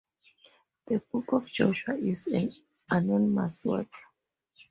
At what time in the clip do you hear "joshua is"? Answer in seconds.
1.45-2.25